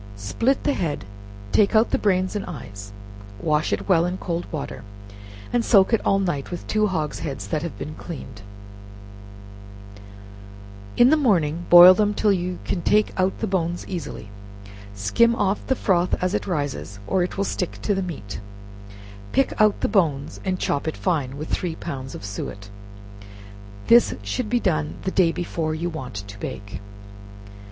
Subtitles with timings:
[0.15, 1.05] Split the head,
[1.51, 2.91] take out the brains and eyes,
[3.39, 4.83] wash it well in cold water,
[5.53, 8.41] and soak it all night with two hog's heads that have been cleaned;
[10.97, 14.29] in the morning, boil them till you can take out the bones easily;
[14.95, 18.39] skim off the froth as it rises, or it will stick to the meat;
[19.33, 22.71] pick out the bones, and chop it fine, with three pounds of suet.
[23.85, 26.81] This should be done the day before you want to bake.